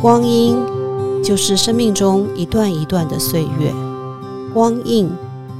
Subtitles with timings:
[0.00, 0.56] 光阴
[1.24, 3.74] 就是生命中一段一段的岁月，
[4.54, 5.10] 光印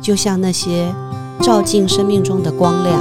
[0.00, 0.94] 就像那些
[1.40, 3.00] 照进生命中的光亮，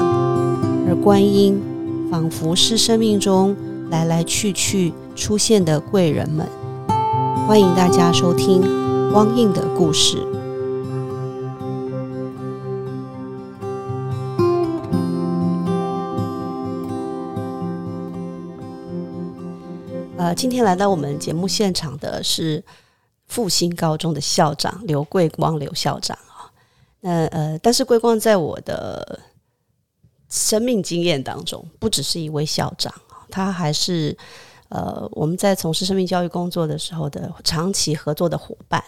[0.90, 1.62] 而观音
[2.10, 3.56] 仿佛是生命中
[3.92, 6.48] 来来去去出现的贵人们。
[7.48, 8.64] 欢迎大家收听
[9.14, 10.18] 光印的故事。
[20.38, 22.64] 今天来到我们节目现场的是
[23.26, 26.46] 复兴高中的校长刘桂光刘校长啊。
[27.00, 29.20] 那呃，但是桂光在我的
[30.30, 32.94] 生命经验当中，不只是一位校长
[33.32, 34.16] 他还是
[34.70, 38.84] 呃我们在从事生命教育工作的时候的长期合作的伙伴。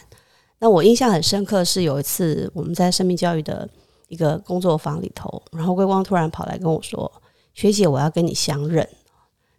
[0.60, 3.68] 那我印象很深刻是有一次我们在生命教育的
[4.08, 7.12] 一个工作坊里头，然后桂光突然跑来跟我说
[7.56, 8.88] ：“学姐，我要跟你相认。”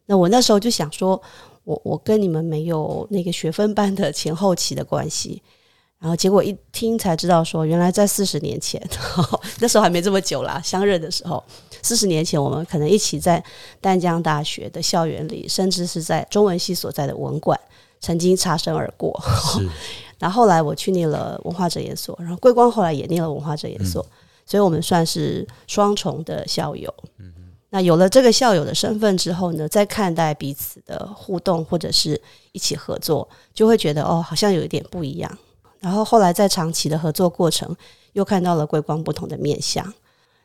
[0.06, 1.20] 那我那时候就想说。
[1.70, 5.40] 我我跟你们没有那个学分班的前后期的关系，
[6.00, 8.82] 然后结果一听才知道说，原来在四十年前，
[9.60, 11.40] 那时候还没这么久啦，相认的时候，
[11.80, 13.42] 四十年前我们可能一起在
[13.80, 17.58] 丹江大学的校园里，甚至是在中文系所在的文馆
[18.00, 19.16] 曾经擦身而过。
[20.18, 24.04] 然后后来我去念了文化哲研所，然后桂光后来也念了文化哲研所，
[24.44, 26.92] 所以我们算是双重的校友。
[27.72, 35.38] 那有了这个校友的身份之后呢，再看待彼此的互动或者是一起合作，就会觉得哦，好像有一点不一样。
[35.78, 37.74] 然后后来在长期的合作过程，
[38.12, 39.94] 又看到了桂光不同的面相。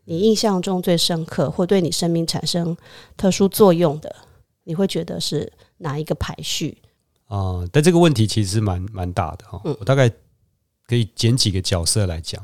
[0.06, 2.78] 你印象中最深刻或对你生命产生
[3.18, 4.16] 特殊作用的，
[4.64, 6.78] 你会觉得是哪一个排序？
[7.26, 9.60] 啊，但这个问题其实蛮蛮大的哈。
[9.80, 10.08] 我大概
[10.88, 12.40] 可以捡几个角色来讲。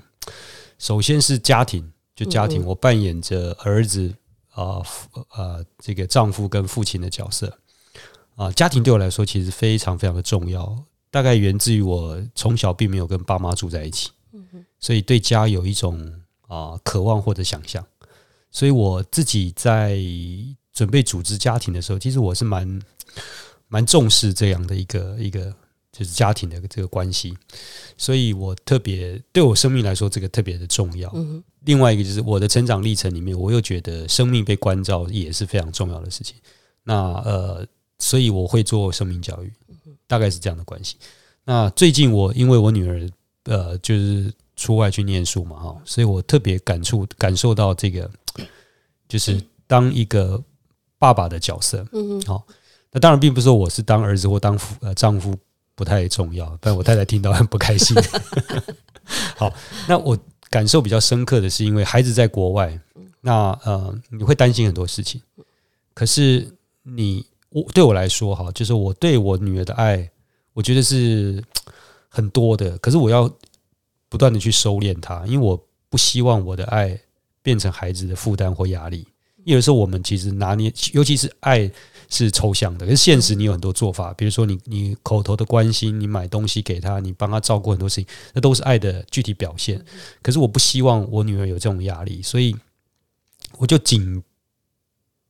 [0.79, 4.11] 首先是家庭，就家庭，我扮演着儿子。
[4.51, 4.81] 啊，
[5.35, 7.57] 呃，这个丈夫跟父亲的角色
[8.35, 10.83] 啊，家庭对我来说其实非常非常的重要。
[11.09, 14.11] 大概源自于我从小并没有跟爸妈住在一起，
[14.79, 17.85] 所以对家有一种啊渴望或者想象。
[18.49, 19.97] 所以我自己在
[20.71, 22.81] 准备组织家庭的时候，其实我是蛮
[23.67, 25.53] 蛮重视这样的一个一个。
[25.91, 27.37] 就是家庭的这个关系，
[27.97, 31.13] 所以我特别对我生命来说，这个特别的重要。
[31.65, 36.37] 另外一个就是我的成长历程里面，我又觉得生命被关照也是非常重要的事情。
[36.83, 37.67] 那呃，
[37.99, 39.51] 所以我会做生命教育，
[40.07, 40.95] 大概是这样的关系。
[41.43, 43.09] 那最近我因为我女儿
[43.43, 48.09] 呃，就是出外去念书嘛，哈，所以我特别感触感受到这个，
[49.09, 50.41] 就是当一个
[50.97, 51.85] 爸爸的角色。
[51.91, 52.47] 嗯好，
[52.91, 55.37] 那当然并不是说我是当儿子或当夫呃丈夫。
[55.81, 57.97] 不太重要，但我太太听到很不开心。
[59.35, 59.51] 好，
[59.87, 60.15] 那我
[60.47, 62.79] 感受比较深刻的是，因为孩子在国外，
[63.19, 65.19] 那呃，你会担心很多事情。
[65.95, 66.47] 可是
[66.83, 70.07] 你我对我来说，哈，就是我对我女儿的爱，
[70.53, 71.43] 我觉得是
[72.07, 72.77] 很多的。
[72.77, 73.27] 可是我要
[74.07, 75.59] 不断的去收敛她，因为我
[75.89, 76.95] 不希望我的爱
[77.41, 79.07] 变成孩子的负担或压力。
[79.45, 81.71] 有的时候，我们其实拿捏，尤其是爱。
[82.13, 89.83] 是抽象的，可是现实你有很多做法，比如说你你口头的关心，你买东西给他，你帮他照顾很多事情，那都是爱的具体表现。
[90.21, 92.53] 可是我不希望我女儿有这种压力，所以
[93.57, 94.21] 我就谨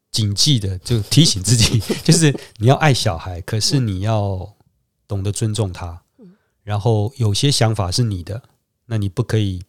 [0.09, 4.55] 谨记的就提醒自己，就是你要爱小孩，可是你要
[5.07, 6.01] 懂得尊重他。
[6.63, 8.41] 然后有些想法是你的，
[8.87, 9.61] 那你不可以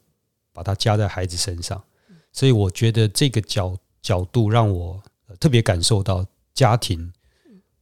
[0.54, 1.84] 把它加在孩子身上。
[2.32, 5.02] 所以我觉得这个角角度让我
[5.38, 6.24] 特别感受到。
[6.54, 7.12] 家庭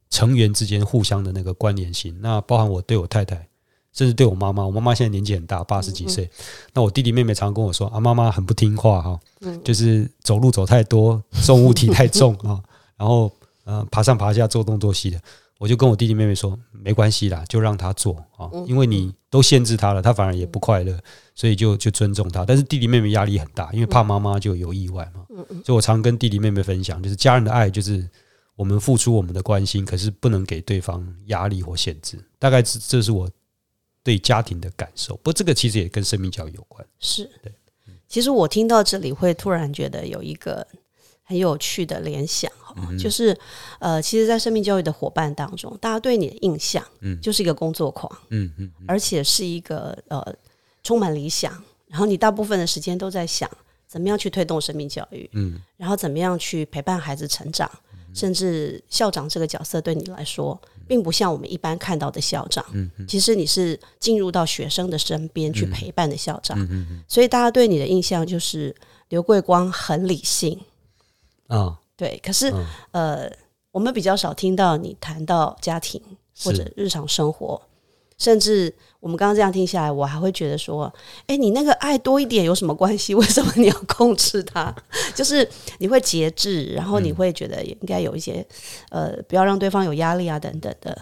[0.09, 3.47] 成员之间互相的那个关联性，那包含我对我太太，
[3.93, 4.65] 甚至对我妈妈。
[4.65, 6.29] 我妈妈现在年纪很大，八十几岁。
[6.73, 9.19] 那我弟弟妹妹常常跟我说：“啊，妈妈很不听话哈，
[9.63, 12.61] 就是走路走太多， 重物体太重啊，
[12.97, 13.31] 然后
[13.63, 15.19] 呃爬上爬下做东做西的。”
[15.57, 20.97] 我就跟我弟弟妹妹说：“没关系啦，就让他做啊，因为你都限制他了，他反而也不快乐，
[21.35, 22.43] 所以就就尊重他。
[22.43, 25.21] 但是弟弟妹妹压力很大，因为怕妈妈就有意外嘛。
[25.63, 28.05] 所以我常跟弟弟妹妹分享，就是家人的爱就是。”
[28.61, 32.15] 我们付出我们的关心，可是不能给对方压力或限制。
[32.37, 33.27] 大概这这是我
[34.03, 35.15] 对家庭的感受。
[35.15, 36.87] 不过这个其实也跟生命教育有关。
[36.99, 37.51] 是，对。
[38.07, 40.67] 其实我听到这里会突然觉得有一个
[41.23, 42.51] 很有趣的联想，
[42.99, 43.35] 就是
[43.79, 50.23] 呃，其实，在生命教育的伙伴当中，大家对你的印象，嗯，就是一个工作狂，嗯嗯，而且是一个呃
[50.83, 51.51] 充满理想，
[51.87, 53.49] 然后你大部分的时间都在想
[53.87, 57.67] 怎么样去推动生命教育，嗯，然后怎么样去陪伴孩子成长。
[58.13, 62.65] 甚至校长这个角色对你来说，并不像我们一般看到的校长。
[62.73, 66.59] 嗯，其实你是进入到学生的身边去陪伴的校长。
[66.69, 68.75] 嗯所以大家对你的印象就是
[69.09, 70.59] 刘桂光很理性。
[71.47, 72.19] 啊，对。
[72.23, 72.53] 可是
[72.91, 73.31] 呃，
[73.71, 76.01] 我们比较少听到你谈到家庭，
[76.43, 77.61] 或者日常生活，
[78.21, 80.93] 甚至我们刚刚这样听下来，我还会觉得说，
[81.25, 83.15] 哎，你那个爱多一点有什么关系？
[83.15, 84.71] 为什么你要控制它？
[85.15, 85.47] 就是
[85.79, 88.45] 你会节制，然后你会觉得应该有一些
[88.91, 90.95] 呃，不要让对方有压力啊，等等的。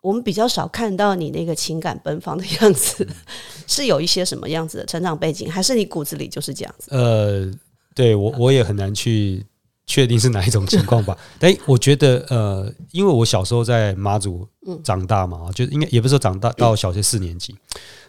[0.00, 3.06] 我们比较少看到你那个情感奔放的样子，
[3.68, 6.88] 是有一些什么样子的成长背景，还是你骨子里就是这样子？
[6.90, 7.48] 呃，
[7.94, 9.46] 对我我也很难去
[9.86, 11.16] 确定是哪一种情况吧。
[11.38, 14.46] 但我觉得，呃，因为我小时候在马祖
[14.82, 17.56] 长大嘛，就应该也不是说长大到小学四年级，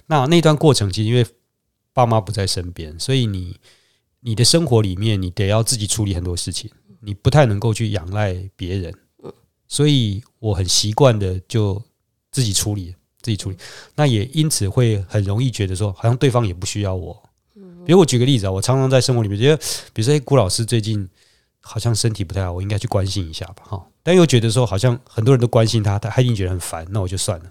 [0.08, 1.26] 那那段过程其实因为
[1.94, 3.56] 爸妈不在身边，所以你
[4.22, 6.70] 你的生活里面你得要自己处理很多事情，
[7.02, 8.94] 你不太能够去仰赖别人。
[9.70, 11.82] 所以我很习惯的就
[12.32, 13.58] 自己处理，自己处理。
[13.96, 17.22] 那也因此会很容易觉得说，好像对方也不需要我。
[17.86, 19.58] 比如我举个例子啊，我常常在生活里面觉得，
[19.94, 21.08] 比如说，哎，顾老师最近
[21.68, 23.86] 好像身体不太好，我应该去关心一下吧，哈。
[24.02, 27.46] 但又觉得说，好像很多人都关心他，他他一定觉得很烦，那我就算了。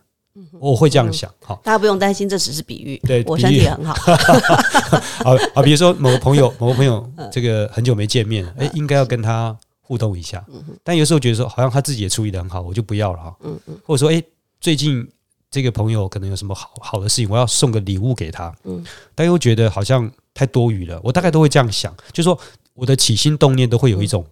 [0.58, 2.98] 我会这样想，好，大家不用担心，这只是比喻。
[3.06, 3.94] 对，我身体很好。
[5.24, 9.56] 好啊，比如说某个朋友， 某个朋友，这个很久没见面，哎，应该要跟他。
[9.88, 10.44] 互动一下，
[10.82, 13.36] 但有时候觉得说好像他自己也处理的很好，我就不要了哈。
[13.44, 14.20] 嗯嗯，或者说，哎，
[14.60, 15.08] 最近
[15.48, 18.52] 这个朋友可能有什么好好的事情，我要送个礼物给他。
[18.64, 18.84] 嗯，
[19.14, 21.00] 但又觉得好像太多余了。
[21.04, 22.36] 我大概都会这样想，就说
[22.76, 24.24] 我的起心动念都会有一种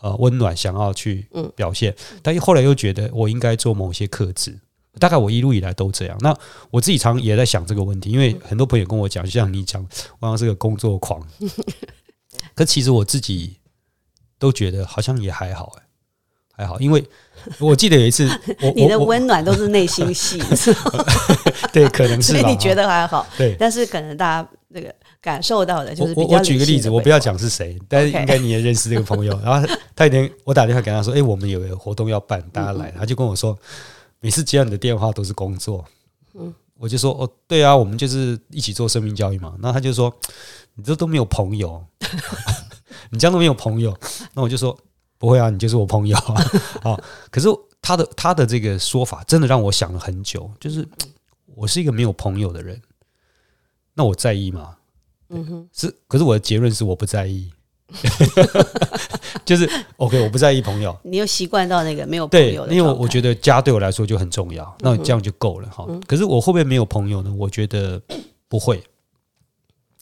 [0.00, 1.26] 呃温暖，想要去
[1.56, 1.94] 表现。
[2.22, 4.56] 但后来又觉得我应该做某些克制。
[5.00, 6.16] 大概我一路以来都这样。
[6.20, 6.32] 那
[6.70, 9.84] 我自己常也在想这个问题，因为很多朋友跟我讲，就像你讲，
[10.20, 11.20] 我像是个工作狂。
[12.54, 13.56] 可其实我自己。
[14.38, 15.82] 都觉得好像也还好哎，
[16.58, 17.02] 还好，因为
[17.58, 18.28] 我记得有一次，
[18.76, 20.38] 你的温暖都是内心戏，
[21.72, 24.94] 对，可能是所以你觉得还好，对，但是可能大家那个
[25.26, 29.36] 感受到的就是我我举个例子，我不要讲是谁，但是应该你也认识这个朋友。
[29.42, 33.58] 然后他一天我打电话给他说：“哎，我们有个活动要办，大家来。”他就跟我说
[34.22, 35.84] ：“每次接到你的电话都是工作。”
[36.38, 40.14] 嗯，我就说：“哦，对啊，我们就是一起做生命教育嘛。”那他就说
[40.76, 41.84] ：“你这都没有朋友。
[43.10, 43.92] ”你这样都没有朋友，
[44.32, 44.78] 那我就说
[45.18, 46.34] 不会啊，你就是我朋友啊。
[46.88, 46.96] 啊，
[47.32, 47.48] 可是
[47.82, 50.86] 他的他的这个说法真的让我想了很久，就是
[51.56, 52.80] 我是一个没有朋友的人，
[53.92, 54.76] 那我在意吗？
[55.28, 57.50] 嗯哼，是，可是我的结论是我不在意，
[59.44, 60.96] 就是 OK，我不在意朋友。
[61.02, 65.86] 你又习惯到那个没有朋友的，因为我觉得家对我来说就很重要，那这样就够了哈。
[66.06, 67.32] 可是我会不会没有朋友呢？
[67.36, 68.00] 我觉得
[68.48, 68.82] 不会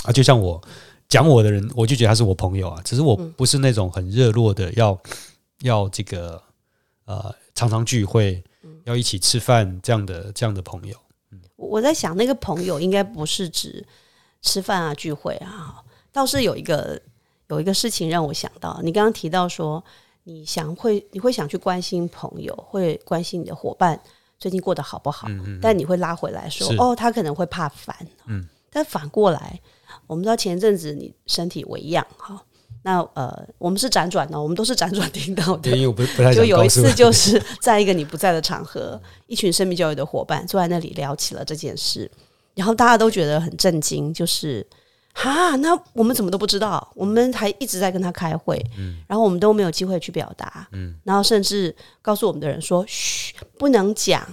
[0.04, 0.60] 啊，就像我。
[1.06, 2.80] 讲我的人，我就觉得他是我朋友啊。
[2.82, 4.98] 只是我不是那种很热络的，要
[5.60, 6.42] 要这个
[7.04, 8.42] 呃，常常聚会，
[8.84, 10.96] 要一起吃饭这样的这样的朋友。
[11.56, 13.86] 我在想，那个朋友应该不是指
[14.44, 15.82] 吃饭啊、聚会啊。
[16.12, 17.00] 倒是有一个
[17.48, 19.82] 有一个事情让我想到，你刚刚提到说，
[20.22, 23.98] 你想会你会想去关心朋友，会关心你的伙伴
[24.38, 25.26] 最近过得好不好？
[25.60, 27.96] 但你会拉回来说，哦，他可能会怕烦。
[28.26, 29.60] 嗯，但反过来。
[30.06, 32.42] 我们知道前阵子你身体为恙哈，
[32.82, 35.70] 那呃，我们是辗转的，我们都是辗转听到的。
[35.70, 42.10] 因为我不不太就有一次就是在一个你不在的场合，一群生命教育的伙伴坐在那里聊起了这件事，
[42.54, 44.66] 然后大家都觉得很震惊，就是
[45.12, 46.92] 哈，那我们怎么都不知道？
[46.94, 54.26] 我们还一直在跟他开会，嗯，然后我们都没有机会去表达，嗯，然后甚至告诉我们的人说，嘘，不能讲，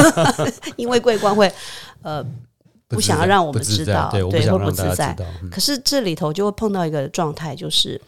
[0.76, 1.52] 因为桂冠会
[2.02, 2.24] 呃。
[2.88, 5.16] 不想要让我们知道，对，会不自在。
[5.50, 7.98] 可是这里头就会碰到一个状态，就是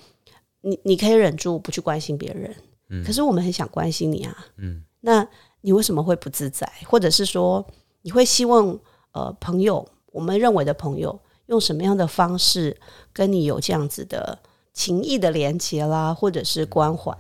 [0.61, 2.55] 你你可以忍住不去关心别人，
[2.91, 5.27] 嗯，可是我们很想关心你啊，嗯，那
[5.63, 6.71] 你为什么会不自在？
[6.87, 7.67] 或者是说，
[8.03, 8.79] 你会希望
[9.15, 12.77] 呃朋友，我们认为的朋友，用什么样的方式
[13.13, 14.39] 跟你有这样子的
[14.73, 17.17] 情谊的连接啦，或者是关怀？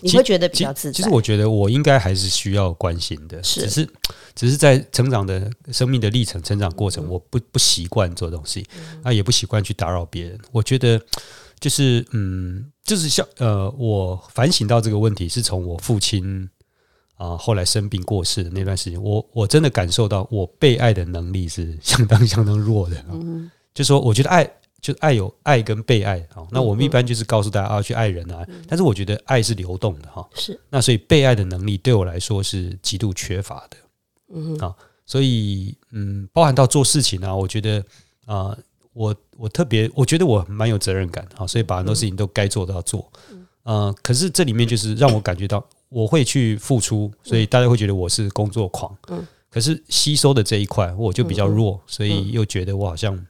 [0.00, 0.96] 你会觉得比较自在。
[0.96, 3.88] 其实我觉得我应该还是需要关心的，只是
[4.34, 8.66] 只是在成长的生命的历程、成长过程，我不不习惯做东西，
[9.04, 10.36] 啊，也不习惯去打扰别人。
[10.50, 11.00] 我觉得
[11.60, 16.50] 就是嗯，就是像呃，我反省到这个问题是从我父亲
[17.16, 23.04] 啊后来生病过世的那段时间，我我真的感受到我被爱的能力是相当 相当弱的。
[23.10, 24.50] 嗯，就说我觉得爱。
[24.84, 28.46] 就爱有爱跟被爱啊，那我们一般就是告诉大家啊，去爱人啊。
[28.68, 30.60] 但是我觉得爱是流动的哈，是。
[30.68, 33.76] 那所以被爱的能力对我来说是极度缺乏的，
[34.34, 37.82] 嗯啊，所以嗯，包含到做事情啊，我觉得
[38.26, 38.54] 啊，
[38.92, 43.10] 我我特别，我觉得我蛮有责任感啊，所以把很多事情都该做都要做，
[43.64, 53.26] 嗯，可是这里面就是让我感觉到我会去付出，所以大家会觉得我是工作狂，嗯，可是吸收的这一块我就比较弱，所以又觉得我好像。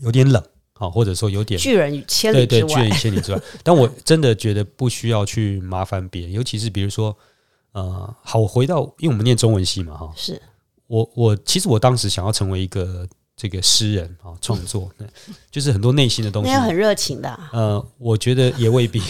[0.00, 3.40] 有点冷啊，或者说有点拒人于千里之外，对对，拒人于千里之外。
[3.62, 7.16] 但我真的觉得不需要去麻烦别人，尤其是比如说，
[7.72, 10.42] 呃，好，我回到，因为我们念中文系嘛，哈，是。
[10.88, 15.06] 我我其实我当时想要成为一个这个诗人啊， 创作，对
[15.50, 16.50] 就是很多内心的东西。
[16.50, 16.54] 那。
[16.56, 17.28] 要很热情的。
[17.28, 19.00] 啊、呃，我觉得也未必。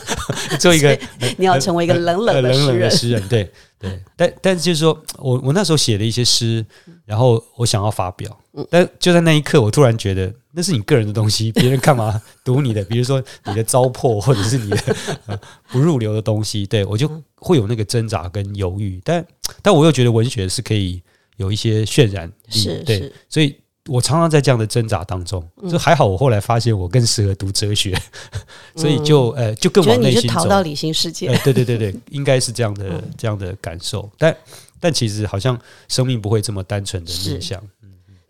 [0.58, 0.98] 做一个
[1.36, 6.64] 你要成为一个冷冷的冷冷的诗人，对对，但但是就是说我我那时候写了一些诗，
[7.04, 8.66] 然后我想要发表，嗯。
[8.70, 12.82] 但就在那一刻，我突然觉得那是你个人的东西，别人干嘛读你的？
[12.84, 17.22] 比如说你的糟粕，或者是你的、呃、不入流的东西，对我就嗯。
[17.38, 19.24] 会有那个挣扎跟犹豫，但
[19.62, 21.02] 但我又觉得文学是可以
[21.36, 23.54] 有一些渲染力，对，所以。
[23.86, 25.70] 我常常在这样的挣扎当中，嗯。
[25.70, 26.06] 就还好。
[26.06, 27.96] 我后来发现我更适合读哲学，
[28.76, 30.34] 所以就呃就更觉得你就往内心走。
[30.34, 31.28] 逃到理性世界。
[31.28, 32.88] 呃，对对对对， 应该是这样嗯。
[32.88, 34.36] 的这样的感受，但
[34.80, 37.62] 但其实好像生命不会这么单纯的面向，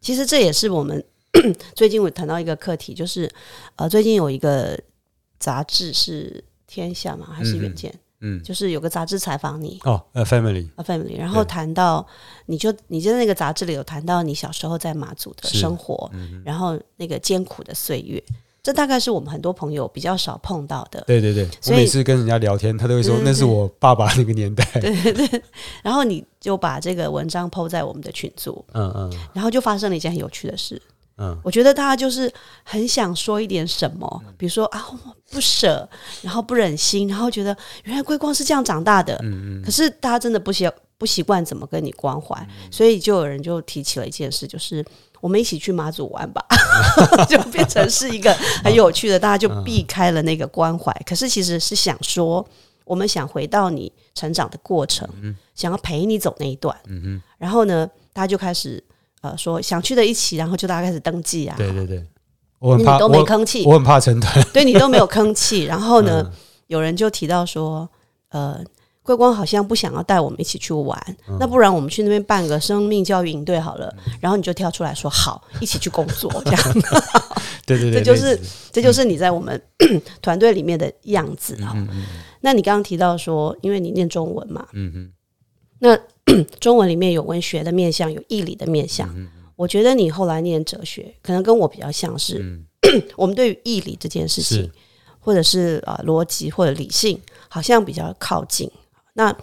[0.00, 1.02] 其实这也是我们
[1.75, 3.30] 最近我谈到一个课题，就是
[3.76, 4.78] 呃，最近有一个
[5.38, 7.98] 杂志是《天下》嘛，还是《远见》嗯，
[8.42, 9.78] 就是有个杂志采访你。
[9.85, 12.06] 哦，呃，family，啊，family，然后谈到
[12.46, 18.23] 你就你就在那个杂志里有谈到你小时候在马祖的生活，嗯然后那个艰苦的岁月，
[18.62, 21.02] 这大概是我们很多朋友比较少碰到的。
[21.06, 25.42] 对对对，我所以每次跟人家聊天，他都会说那是我爸爸那个年代， 对对对。
[25.82, 29.12] 然后你就把这个文章 PO 在我们的群组，嗯嗯。
[29.32, 30.80] 然后就发生了一件很有趣的事。
[31.18, 32.30] 嗯，我觉得大家就是
[32.62, 35.88] 很想说一点什么，比如说啊，我不舍，
[36.20, 42.37] 然后不忍心，然后觉得原来桂光是这样长大的，嗯可是大家真的不习不习惯怎么跟你关怀，
[42.70, 44.85] 所以就有人就提起了一件事，就是
[45.23, 46.44] 我们一起去马祖玩吧，
[47.28, 48.30] 就变成是一个
[48.62, 52.46] 很有趣的，大家就避开了那个关怀，可是其实是想说，
[52.85, 55.08] 我们想回到你成长的过程，
[55.54, 58.85] 想要陪你走那一段，嗯然后呢，大家就开始。
[59.23, 62.04] 呃，说想去的一起，然后就大家开始登记啊，对对对，
[62.58, 65.64] 我很怕，你都没吭气，我很怕成团，对你都没有吭气。
[65.64, 66.32] 然后呢，嗯
[66.68, 67.88] 有人就提到说，
[68.30, 68.61] 呃，
[69.02, 73.92] 桂光好像不想要带我们一起去玩，嗯那不然我们去那边办个生命教育营队好了。
[74.20, 76.62] 然后你就跳出来说好，一起去工作，这样，
[77.64, 78.40] 对对对，这就是
[78.73, 79.61] 这就是你在我们
[80.20, 81.75] 团队里面的样子啊。
[82.40, 85.11] 那你刚刚提到说，因为你念中文嘛，嗯嗯
[85.78, 85.99] 那
[86.61, 89.09] 中文里面有文学的面向，有义理的面向。
[89.16, 92.66] 嗯我觉得你后来念哲学，可能跟我比较像是，嗯。
[93.16, 94.71] 我们对于义理这件事情，
[95.18, 97.18] 或者是呃逻辑或者理性，
[97.49, 98.71] 好像比较靠近。
[99.14, 99.35] 那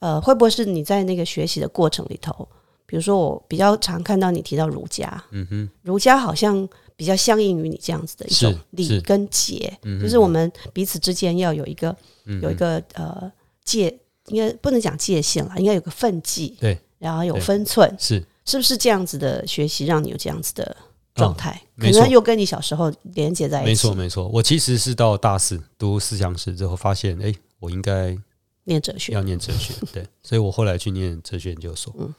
[0.00, 2.46] 呃，会不会是你在那个学习的过程里头，
[2.86, 13.30] 比如说我比较常看到你提到儒家，嗯哼，儒家好像比较相应于你这样子的一种理跟节，就是我们彼此之间要有一个嗯有一个呃
[13.64, 13.96] 界，
[14.32, 18.24] 应该不能讲界限了，应该有个分际，对，然后有分寸，是。
[18.44, 20.76] 是不是这样子的学习让你有这样子的
[21.14, 21.62] 状态？
[21.78, 24.26] 可能又跟你小时候连接在一起，没错没错。
[24.26, 28.18] 我其实是到大四读思想史之后，发现哎，我应该
[28.64, 31.94] 念哲学，要念哲学， 对，所以我后来去念哲学研究所。
[32.00, 32.12] 嗯。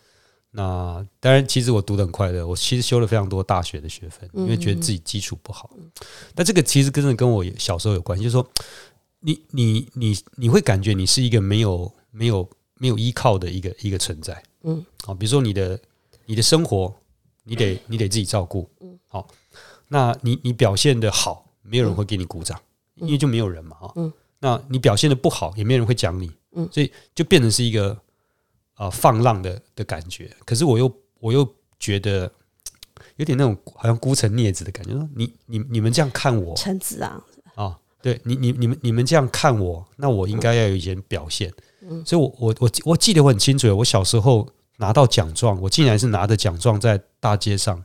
[0.51, 5.69] 那当然，其实我读的很快乐，我其实修了非常多大学的学分，因为觉得自己基础不好。
[6.33, 8.47] 但这个其实真的跟我小时候有关系，就是说，
[9.19, 15.79] 你你你你会感觉你是一个没有没有没有依靠的一个一个存在，嗯，好，比如说你的
[16.25, 16.93] 你的生活，
[17.43, 19.27] 你得你得自己照顾，嗯，好，
[19.87, 22.59] 那你你表现的好，没有人会给你鼓掌，
[22.95, 27.91] 因为就没有人嘛，哈，嗯，那你表现的不好，也没有人会讲你，嗯，所以就变成是一个
[28.75, 30.31] 啊、呃放浪的的感觉。
[30.45, 31.47] 可是我又我又
[31.79, 32.31] 觉得
[33.15, 36.55] 有点那种好像孤城孽子的感觉，说你你你们这样看我。
[36.55, 41.51] 臣子啊，啊，对你你你们你们这样看我，那我应该要有一些表现。
[42.05, 47.81] 所以我我我我记得我很清楚，我小时候拿到奖状，我竟然是拿着奖状在大街上。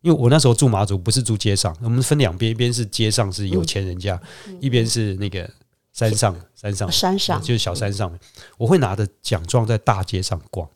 [0.00, 4.20] 因为我那时候住马祖，不是住街上，我们分两边，一边是街上是有钱人家，
[4.58, 5.48] 一边是那个
[5.92, 8.18] 山上山上山上就是小山上面，
[8.58, 10.68] 我会拿着奖状在大街上逛。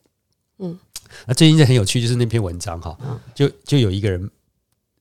[0.58, 0.78] 嗯，
[1.26, 2.96] 那最近很有趣，就是那篇文章哈，
[3.34, 4.30] 就就有一个人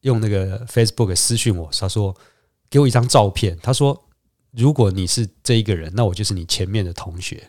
[0.02, 2.16] 用那个 Facebook 私讯我，他说
[2.76, 3.98] 给我一张照片，他说
[4.52, 7.42] 如果你是这一个人，那我就是你前面的同学。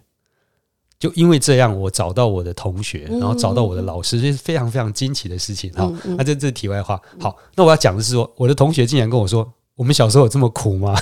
[1.01, 5.73] 就因为这样，我找到我的同学，然后找到我的老师，这是非常非常惊奇的事情。
[5.75, 7.03] 好，那这这是题外话。
[7.19, 10.97] 好，那我要讲的是说，我的同学竟然跟我说，我们小时候有这么苦吗？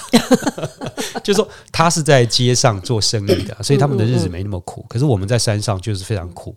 [1.22, 4.86] 就是说他是在街上做生意的， 所以他们的日子没那么苦。
[4.88, 6.56] 可是我们在山上就是非常苦。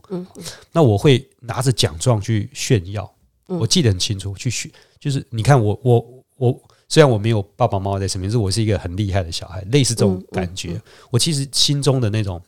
[0.72, 3.14] 那我会拿着奖状去炫耀，
[3.48, 4.72] 我记得很清楚，去炫
[5.02, 6.62] 就是你看我我我。
[6.88, 10.82] 虽然我没有爸爸妈妈在身边，是我是一个很厉害的小孩，类似这种感觉。
[11.12, 12.41] 我其实心中的那种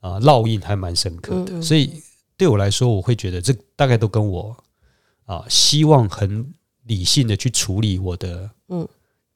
[0.00, 2.02] 啊烙印还蛮深刻的，所以
[2.36, 4.56] 对我来说，我会觉得这大概都跟我
[5.24, 6.52] 啊希望很
[6.84, 8.86] 理性的去处理我的嗯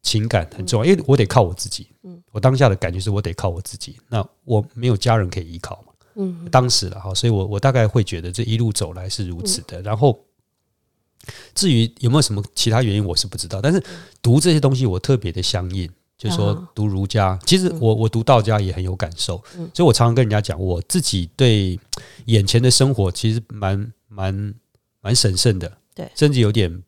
[0.02, 1.88] 情感很重要，因为我得靠我自己。
[2.02, 5.92] 嗯，我当下的感觉是我得靠我自己，那我没有家人可以依靠嘛。
[6.14, 9.82] 嗯，当时了哈，所以我我大概会觉得这一路走来是如此的。
[9.82, 10.18] 然后，
[11.54, 13.60] 至于有没有什么其他原因，我是不知道。
[13.60, 13.82] 但是
[14.22, 19.42] 读这些东西，我特别的相应，就是说读儒家，其实我我读道家也很有感受。
[19.74, 21.78] 所以我常常跟人家讲，我自己对
[22.26, 24.54] 眼前的生活其实蛮蛮
[25.00, 26.82] 蛮神圣的，对，甚至有点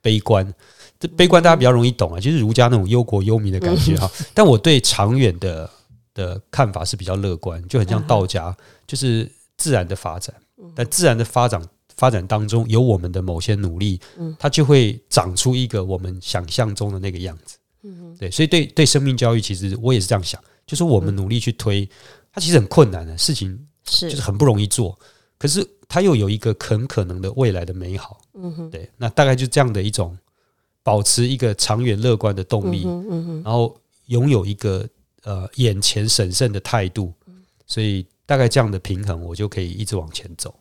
[0.00, 0.52] 悲观。
[0.98, 4.10] 这悲观大家比较容易懂啊，就是儒家那种忧国忧民的感觉哈。
[4.32, 5.70] 但我对长远的
[6.14, 10.34] 的看法是比较乐观，就很像道家，就是自然的发展。
[10.74, 11.60] 但自然的发展
[11.96, 14.00] 发展当中有我们的某些努力，
[14.38, 17.58] 它就会长出一个我们想象中的那个样子。
[18.18, 21.88] 对，所以对对生命教育，其实我也是这样想，就是我们努力去推，
[22.32, 24.98] 它其实很困难的事情，是就是很不容易做，
[25.38, 28.20] 可是它又有一个很可能的未来的美好。
[28.34, 30.16] 嗯哼，对，那大概就这样的一种。
[30.86, 32.86] 保持一个长远乐观的动力，
[33.42, 33.76] 然后
[34.06, 34.88] 拥有一个
[35.24, 37.12] 呃眼前审慎的态度，
[37.66, 40.54] 所以大概这样的平衡，我就可以一直往前走。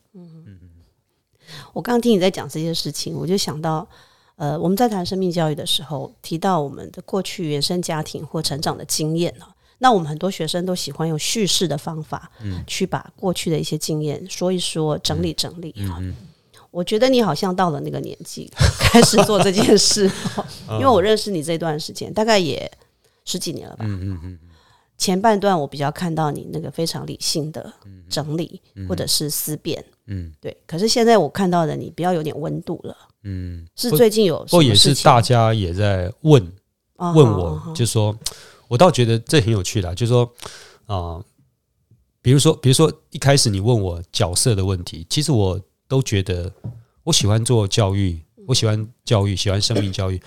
[1.74, 3.88] 我刚刚听你在讲这些事情，我就想到，
[4.36, 9.46] 呃，我们在谈生命教育的时候，提到我们的过去原生家庭或成长的经验呢，
[9.80, 16.02] 那我们很多学生都喜欢用叙事的方法，嗯，去把过去的一些经验说一说，整理整理哈。
[16.72, 18.52] 我觉得你好像到了那个年纪，
[18.92, 20.12] 开始做这件事。
[20.72, 22.70] 因为我认识你这段时间，大概也
[23.24, 23.86] 十几年了吧。
[23.88, 24.40] 嗯嗯嗯。
[24.98, 27.74] 前半段我比较看到你那个非常理性的
[28.10, 29.84] 整理，或者是思辨。
[30.08, 30.56] 嗯，对。
[30.66, 32.96] 可是现在我看到的你比较有点温度了。
[33.24, 36.54] 嗯，是最近有，或也是大家也在问
[36.98, 38.18] 问我，就说，
[38.68, 40.32] 我倒觉得这很有趣的，就是说
[40.86, 41.24] 啊，
[42.22, 45.60] 比如说，比如说一开始你问我角色的问题，其实我。
[45.88, 46.52] 都觉得
[47.04, 50.20] 我喜欢做教育，我喜欢教育，喜欢生命教育。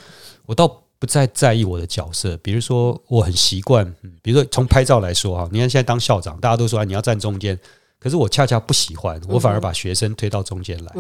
[0.47, 0.69] 我倒
[1.01, 3.85] 不再在意我的角色，比如说我很习惯，
[4.23, 7.59] 比如说从拍照来说哈，你看现在当校长，大家都说你要站中间，
[7.99, 10.95] 可是我恰恰不喜欢，我反而把学生推到中间来。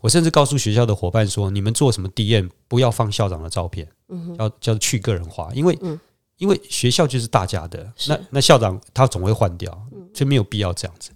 [0.00, 3.86] 我甚至告诉学校的伙伴说，你们做什么 DM 不要放校长的照片，
[4.38, 5.78] 要叫去个人化，因为
[6.38, 9.70] 因为学校就是大家的，那那校长他总会换掉，
[10.12, 11.10] 所以没有必要这样子。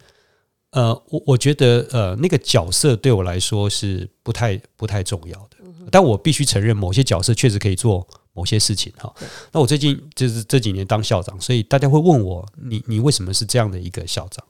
[0.70, 5.56] 呃，我我觉得呃，那个角色对我来说是不太不太重要的，
[5.90, 9.12] 但我必须承认，某些角色确实可以做某些事情哈。
[9.50, 14.44] 那我最近就是这几年当校长，所以大家会问我，你你为什么是这样的一个校长？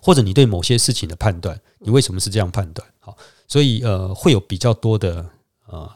[0.00, 2.86] 或者你对某些事情的判断，你为什么是这样判断？
[3.00, 3.16] 好，
[3.48, 5.24] 所以呃，会有比较多的
[5.66, 5.90] 呃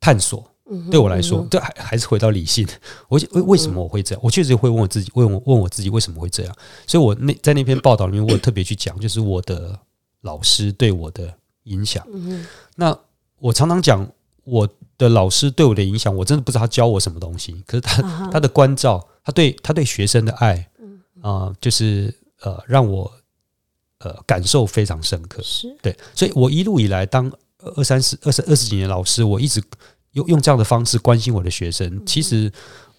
[0.00, 0.44] 探索。
[0.90, 2.68] 对我来说，这还还是回到理性。
[3.08, 4.20] 我为为什么我会这样？
[4.22, 6.54] 我确实会问我自己，问我问我自己为什么会这样。
[6.86, 9.78] 所以我那在那篇报道里面，我特别去讲，就是我的
[10.20, 12.06] 老师对我的影响。
[12.76, 12.94] 那
[13.38, 14.06] 我常常讲
[14.44, 17.64] 我的老师对我的影响，我真的不知道他教我什么东西。
[17.66, 20.68] 可是他他的关照，他对他对学生的爱，
[21.22, 23.12] 啊，就是呃，让我
[23.98, 25.42] 呃感受非常深刻。
[25.42, 29.62] 是对，所以我一路以来当二三十二十二十几年老师，我一直。
[30.12, 32.50] 用用这样的方式关心我的学生，其实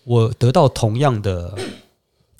[0.03, 1.57] 我得到同样的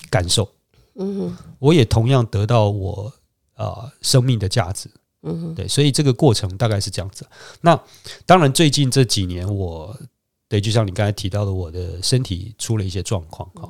[0.08, 0.48] 感受，
[0.94, 3.12] 嗯，我也同样得到我
[3.54, 4.88] 啊生命的价值，
[5.22, 7.26] 嗯，对，所以这个过程大概是这样子。
[7.60, 7.78] 那
[8.24, 9.94] 当然，最近这几年，我
[10.48, 13.68] 对，就像你刚才提到的，我的身体出了一些状况，哈，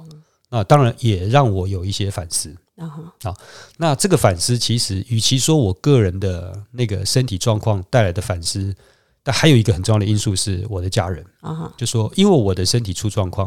[0.50, 2.54] 那当然也让我有一些反思，
[2.88, 3.36] 啊，
[3.76, 8.74] 那这个反思其实，与其说我个人的那个身体状况带来的反思。
[9.22, 13.46] 但还有一个很重要的因素是我的家人啊，就说因为我的身体出状况，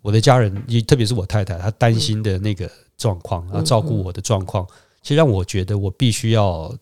[0.00, 2.68] 我的家人，也特别是我太太，她担心的那个
[2.98, 4.66] 状况，啊，照顾我的状况，
[5.00, 6.76] 其实让我觉得我必须要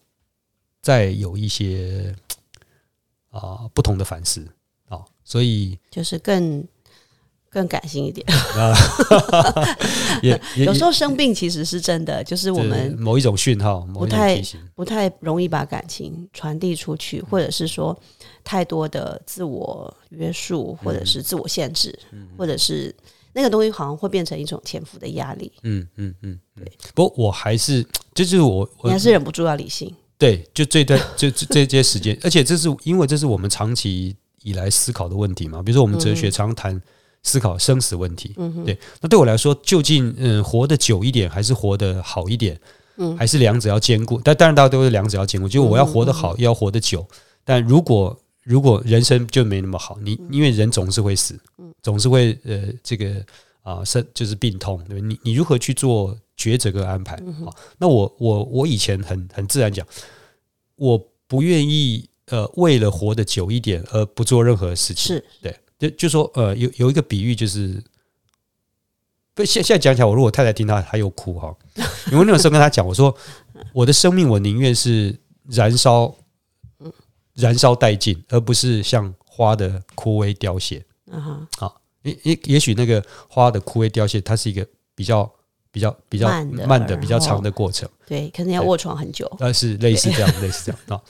[0.81, 2.17] 再有一些
[3.29, 4.43] 啊不同的反思
[4.89, 6.67] 啊，所以就是更。
[7.51, 8.25] 更感性一点，
[10.23, 14.41] 也有时候生病其实是真的，就是我们某一种讯号，不太
[14.77, 17.99] 不太容易把感情传递出去，或者是说
[18.45, 21.99] 太多的自我约束，或者是自我限制，
[22.39, 22.95] 或者是
[23.33, 25.53] 那个东西好像会变成一种潜伏的压力。
[25.65, 26.71] 嗯嗯嗯，对。
[26.95, 27.85] 不过我还是，
[28.15, 29.93] 就是我，你还是忍不住要理性。
[30.17, 35.61] 对，就这段， 就这些时间，而且这是因为这是我们长期以来思考的问题嘛。
[35.61, 36.81] 比如说，我们哲学常谈。
[37.23, 42.59] 思考生死问题，对，那对我来说，究竟嗯活得久一点，还是活得好一点？
[42.97, 44.21] 嗯，还是两者要兼顾？
[44.23, 45.49] 但当然，大家都是两者要兼顾。
[45.49, 47.07] 就我要活得好，要活得久。
[47.45, 51.39] 但如果如果人生就没那么好，你因为人总是会死，
[51.83, 53.25] 总是会呃这个
[53.63, 57.17] 啊生就是病痛，对你你如何去做抉择跟安排？
[57.45, 59.87] 好，那我我我以前很很自然讲，
[60.77, 65.55] 我不愿意呃为了活得久一点而不做任何事情，是对。
[65.81, 67.83] 就就说呃，有有一个比喻就是，
[69.35, 71.57] 不现现在讲起来，我如果太太听她还有哭哈，
[72.13, 73.17] 因为那个时候跟她讲，我说
[73.73, 76.15] 我的生命我宁愿是燃烧，
[77.35, 80.85] 燃烧殆尽，而不是像花的枯萎凋谢。
[81.11, 85.33] 嗯好，也也也许那个花的枯萎凋谢，它是一个比较
[85.73, 87.89] 比较比较慢的慢的、比较长的过程。
[88.07, 89.31] 对，可能要卧床很久。
[89.39, 91.01] 但，是类似这样，类似这样啊，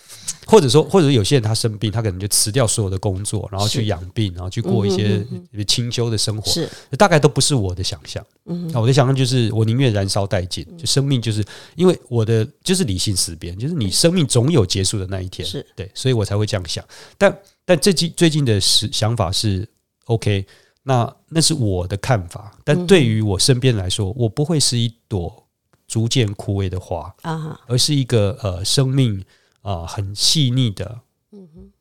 [0.47, 6.69] 或者说，或者有些人他生病，他可能就辞掉所有的工作，然后去养病，然后去过一些嗯清修的生活，是，
[6.99, 8.25] 大概都不是我的想象。
[8.47, 11.43] 嗯那我的想象就是，我宁愿燃烧殆尽，就生命就是
[11.75, 15.65] 因为我的就是理性思辨，就是你生命总有结束的那一天，是。
[15.75, 16.85] 对，所以我才会这样想。
[17.17, 19.67] 但但最近最近的时想法是
[20.05, 20.45] OK，
[20.83, 25.47] 那那是我的看法，但对于我身边来说，我不会是一朵
[25.87, 29.23] 逐渐枯萎的花，啊哈，而是一个呃生命
[29.63, 30.99] 啊、很细腻的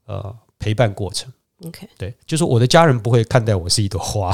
[0.05, 1.31] 呃陪伴过程。
[1.65, 4.33] OK，对，就是我的家人不会看待我是一朵花，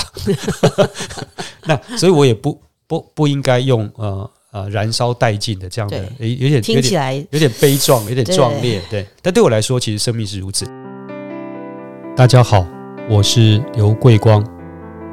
[1.65, 7.15] 那所以我也不不不应该用呃呃燃烧殆尽的这样的，诶有点有点听起来。
[7.31, 9.07] 有点悲壮， 有点壮烈，对。
[9.21, 10.65] 但对我来说，其实生命是如此。
[12.15, 12.65] 大家好，
[13.09, 14.43] 我是刘桂光，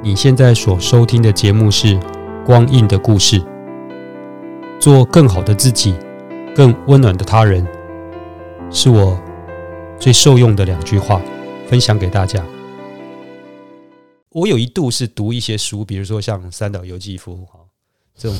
[0.04, 1.94] 你现在所收听的节目是
[2.44, 3.38] 《光印的故事》，
[4.80, 5.94] 做更好的自己，
[6.56, 7.64] 更温暖的他人，
[8.68, 9.16] 是我
[10.00, 11.22] 最受用的两句话。
[11.68, 12.44] 分享给大家。
[14.30, 17.60] 我有一度是读一些书，比如说像三岛由纪夫哈
[18.14, 18.36] 这种，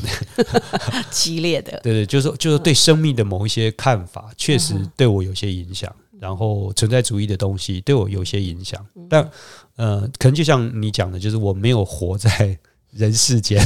[1.11, 5.94] 激烈的， 对对，就是就是对生命的某一些看法，确实对我有些影响。
[6.22, 8.80] 然后存在主义的东西对我有些影响，
[9.11, 9.28] 但
[9.74, 12.56] 呃，可能就像你讲的，就是我没有活在
[12.92, 13.61] 人世间，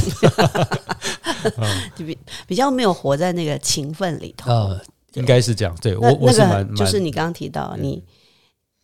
[1.95, 2.17] 就比
[2.47, 4.51] 比较没有活在那个情分里头。
[4.51, 4.81] 呃，
[5.13, 5.77] 应该是这样。
[5.79, 8.03] 对我我是那蛮就是你刚刚提到你。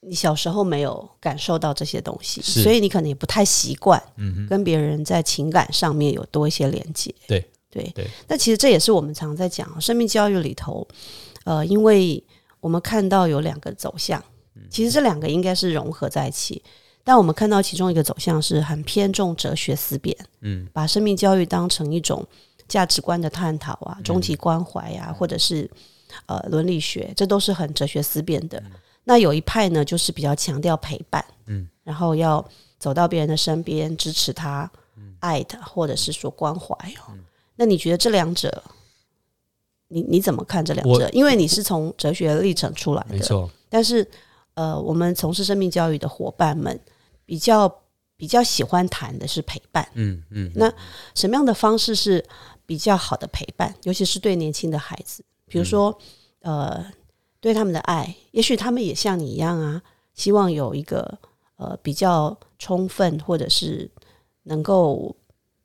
[0.05, 7.15] 你小时候没有感受到这些东西，所以你可能也不太习惯嗯哼，跟别人在情感上面有多一些连接。
[7.25, 7.39] 对
[7.71, 8.05] 对对。
[8.27, 10.85] 那其实这也是我们常在讲生命教育里头，
[11.45, 12.21] 呃，因为
[12.63, 14.23] 我们看到有两个走向，
[14.55, 14.61] 嗯。
[14.69, 16.63] 其实这两个应该是融合在一起，
[17.03, 20.65] 但我们看到其中一个走向是很偏重哲学思辨，嗯。
[20.71, 22.25] 把生命教育当成一种
[22.69, 24.03] 价值观的探讨啊、嗯。
[24.03, 25.69] 终极关怀啊，或者是
[26.27, 28.63] 呃伦理学，这都是很哲学思辨的。
[29.03, 32.43] 那有一派呢，就是比较强调陪伴，嗯，然后要
[32.79, 34.71] 走到别人的身边，支持他、
[35.19, 37.11] 爱他，或者是说关怀哦。
[37.57, 38.63] 那你觉得这两者，
[39.93, 41.07] 你你怎么看这两者？
[41.11, 44.05] 因为你是从哲学历程出来的，没错，但是
[44.55, 46.79] 呃，我们从事生命教育的伙伴们
[47.25, 47.71] 比较
[48.17, 49.87] 比较喜欢谈的是陪伴。
[49.93, 50.71] 嗯嗯，那
[51.13, 52.23] 什么样的方式是
[52.65, 53.73] 比较好的陪伴？
[53.83, 55.97] 尤其是对年轻的孩子，比如说，
[56.41, 56.85] 呃，
[57.39, 59.81] 对他们的爱，也许他们也像你一样啊，
[60.13, 61.17] 希望有一个
[61.57, 63.89] 呃比较充分，或者是
[64.43, 65.15] 能够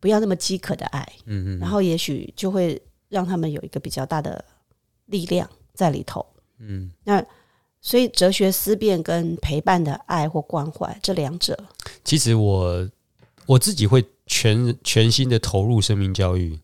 [0.01, 4.45] 不要那么饥渴的爱，嗯嗯然后也许就会让他们有一个比较大的
[5.07, 6.25] 力量在里头。
[6.59, 7.25] 嗯，那
[7.81, 11.57] 所以哲学思辨跟陪伴的爱或关怀这两者，
[12.05, 12.91] 其实我
[13.47, 16.59] 我自己会全全心的投入生命教育，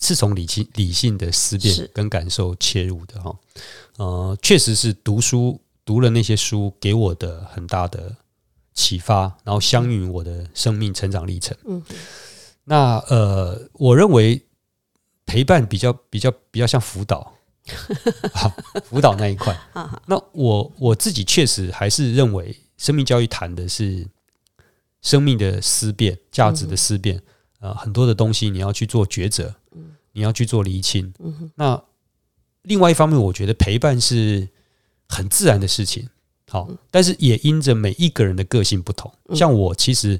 [0.00, 3.38] 是从理性理性的思辨跟感受切入的哈。
[3.96, 8.14] 呃，确实是读书读了那些书给我的很大的
[8.74, 11.56] 启发，然后相应于我的生命成长历程。
[11.64, 11.82] 嗯，
[12.64, 14.40] 那呃，我认为
[15.28, 17.34] 陪伴比较比较比较像辅导，
[18.32, 18.48] 好
[18.82, 19.54] 辅导那一块。
[19.74, 24.06] 啊那我我自己确实还是认为，生命教育谈的是
[25.02, 27.20] 生命的思辨、价值的思辨，
[27.60, 29.54] 呃，很多的东西你要去做抉择，
[30.12, 31.12] 你要去做厘清。
[31.56, 31.80] 那
[32.62, 34.48] 另外一方面，我觉得陪伴是
[35.08, 36.08] 很自然的事情，
[36.48, 39.12] 好，但是也因着每一个人的个性不同。
[39.34, 40.18] 像我，其实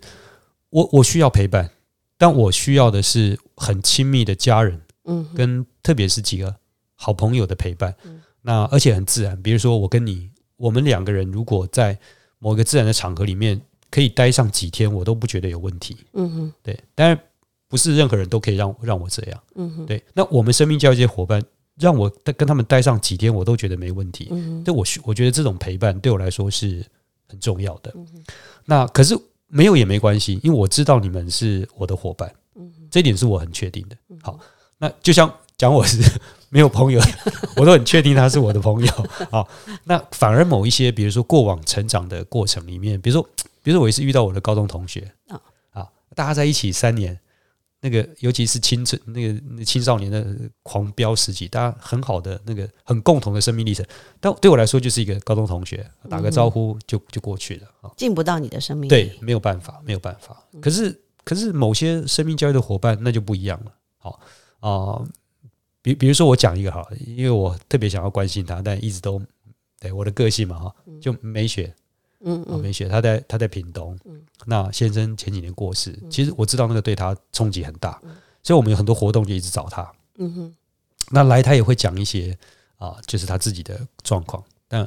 [0.69, 1.71] 我我需要陪伴，
[2.19, 6.55] 但我需要的是很亲密的家人，嗯跟特别是几个
[6.95, 7.95] 好朋友的陪伴。
[8.41, 11.99] 那而且很自然，比如说我跟你，我们两个人如果在
[12.39, 15.97] 某一个自然的场合里面可以待上几天，我都不觉得有问题。
[16.13, 17.19] 嗯哼对，当然
[17.67, 19.43] 不是任何人都可以让让我这样。
[19.57, 21.43] 嗯哼对，那我们生命教育这些伙伴，
[21.79, 24.29] 让我跟他们待上几天，我都觉得没问题。
[24.31, 26.85] 嗯哼对我需我觉得这种陪伴对我来说是
[27.27, 27.95] 很重要嗯的。
[28.65, 29.19] 那可是
[29.49, 33.97] 没有也没关系，因为我知道你们是我的伙伴，嗯这点是我很确定的。
[34.23, 34.39] 好，
[34.79, 36.01] 那就像讲我是
[36.51, 37.01] 没有朋友，
[37.57, 38.93] 我都很确定他是我的朋友。
[39.31, 39.49] 好，
[39.85, 43.29] 那反而某一些，比如说过往成长的过程里面，比如说，
[43.63, 47.19] 比如说我也是遇到我的高中同学啊啊，大家在一起三年，
[47.81, 50.25] 那个，尤其是青春那个那青少年的
[50.63, 53.85] 狂飙时期，大家很好的那个很共同的生命历程。
[54.21, 58.89] 但对我来说，就是一个高中同学，打个招呼就就过去了啊，进不到你的生命。
[58.89, 60.37] 对，没有办法，没有办法。
[60.63, 63.73] 可是，可是某些生命教育的伙伴，那就不一样了。
[63.99, 64.19] 好
[64.61, 65.03] 啊，
[65.83, 69.21] 比比如说我讲一个哈，因为我特别想要关心他，但一直都
[69.79, 71.75] 对我的个性嘛哈，就没学。
[72.21, 73.97] 嗯，我没学，他在他在屏东。
[74.05, 78.01] 嗯，那先生前几年过世，其实我知道那个对他冲击很大，
[78.43, 79.89] 所以我们有很多活动就一直找他。
[80.17, 80.55] 嗯哼，
[81.13, 82.37] 那来他也会讲一些
[82.77, 84.43] 啊，就是他自己的状况。
[84.67, 84.83] 但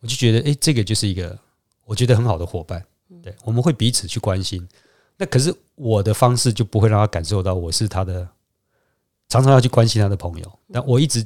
[0.00, 1.38] 我就觉得，哎，这个就是一个
[1.84, 2.82] 我觉得很好的伙伴。
[3.22, 4.66] 对，我们会彼此去关心。
[5.18, 8.26] 那可是我的方式就不会让他感受到我是他的
[9.30, 10.52] 常常要去关心他的朋友。
[10.70, 11.24] 但我一直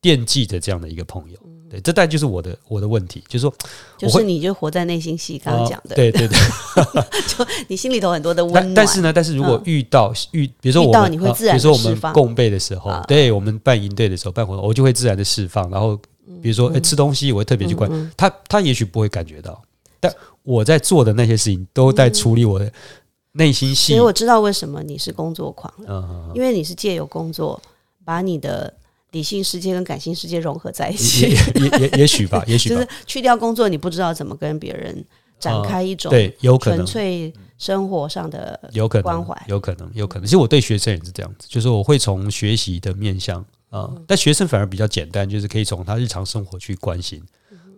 [0.00, 1.38] 惦记着这样的一个朋友。
[1.70, 3.54] 对，这代就是我的我的问题，就是说，
[3.98, 6.38] 就是你就活在内心戏，刚刚讲的，对对对，
[7.28, 8.72] 就你心里头很多的温暖。
[8.72, 15.68] 但是呢，但是如果遇到遇，比如说我们，比如说我们共备的时候，对我们办营队的时候办活动，我就会自然的释放。
[15.68, 15.94] 然后
[16.40, 19.60] 比如说哎吃东西，我会特别去关他，他也许不会感觉到，
[20.00, 20.10] 但
[20.44, 22.72] 我在做的那些事情都在处理我的
[23.32, 23.92] 内心戏。
[23.92, 27.60] 所以我知道为什么你是工作狂了，因为你是借由工作
[28.04, 28.72] 把你的。
[29.12, 35.02] 理性世界跟感性世界融合在一起，也也也许吧， 也许就是去掉工作，你不知道怎么跟别人
[35.40, 40.26] 展开一种对，有可能纯粹生活上的有可能关怀，有可能，有可能。
[40.26, 47.18] 其实我对学生也是这样子，就是我会从学习的面向啊，但学生反而比较简单，就是可以从他日常生活去关心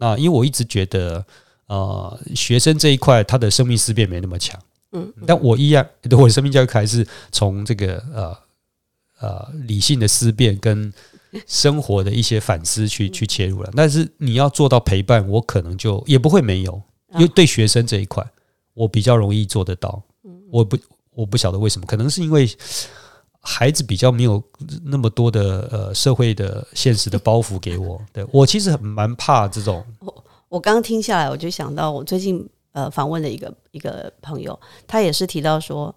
[0.00, 0.18] 啊。
[0.18, 1.24] 因为我一直觉得，
[1.68, 4.60] 啊，学生这一块他的生命思辨没那么强，
[4.92, 8.36] 嗯，但我一样，我的生命教育还是从这个呃
[9.20, 10.92] 呃理性的思辨跟。
[11.46, 16.82] 生活的一些反思去去切入了，但是你要做到陪伴，我可能就也不会没有，
[17.14, 18.28] 因为对学生这一块，
[18.74, 20.02] 我比较容易做得到。
[20.50, 20.76] 我不
[21.12, 22.50] 我不晓得为什么，可能是因为
[23.38, 24.42] 孩子比较没有
[24.82, 28.02] 那么多的呃社会的现实的包袱给我。
[28.12, 29.86] 对我其实很蛮怕这种。
[30.02, 35.94] 我我刚听下来，我就想到我最近呃访问的一个一个朋友，他也是提到说，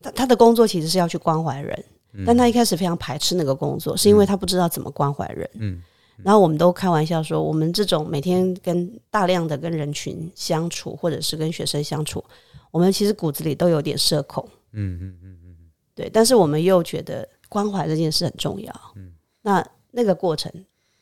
[0.00, 1.84] 他他的工作其实是要去关怀人。
[2.24, 5.50] 但他一开始非常排斥那个工作，是因为他不知道怎么关怀人。
[5.52, 5.82] 嗯，
[6.24, 12.24] 然后我们都开玩笑说，我们这种每天跟大量的跟人群相处，或者是跟学生相处，
[12.70, 14.48] 我们其实骨子里都有点社恐。
[14.72, 15.56] 嗯嗯嗯嗯，
[15.94, 16.08] 对。
[16.08, 18.72] 但是我们又觉得关怀这件事很重要。
[18.94, 19.12] 嗯，
[19.42, 20.50] 那那个过程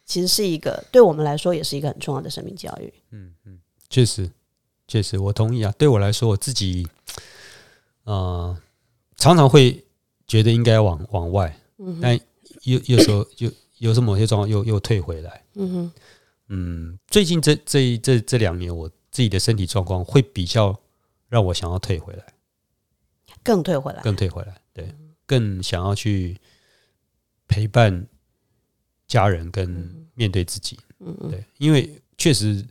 [0.04, 2.92] 其实是一个对我们来说也是一个很重要的生命教育。
[3.12, 4.28] 嗯嗯，确实
[4.86, 5.72] 确实，我同意啊。
[5.78, 6.86] 对我来说，我自己
[8.04, 8.60] 啊
[9.16, 9.80] 常常会。
[10.26, 11.54] 觉得应该往往外，
[12.00, 12.18] 但
[12.62, 15.44] 有有时候就有时候某些状况又又退回来。
[15.52, 15.92] 嗯哼，
[16.48, 20.74] 嗯，最近这这这这两年，我自己的身体状况会比较
[21.28, 22.24] 让我想要退回来，
[23.42, 24.94] 更退回来，更退回来，对，
[25.26, 26.40] 更想要去
[27.46, 28.06] 陪伴
[29.06, 30.78] 家人跟面对自己。
[31.00, 32.64] 嗯嗯，对，因为确实，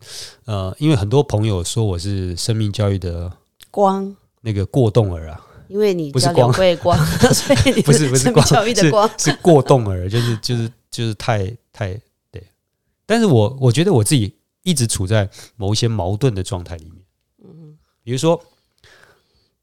[0.45, 3.31] 呃，因为很多朋友说我是生命教育的
[3.71, 5.47] 光，那个过动儿啊。
[5.69, 6.97] 因为你叫光，光，
[7.33, 8.85] 所以不是不是光，是
[9.17, 12.43] 是过动儿，就是就是就是太太对。
[13.07, 17.03] 但是我我觉得我自己一直处在某一些矛盾的状态里面。
[17.43, 18.39] 嗯，比如说，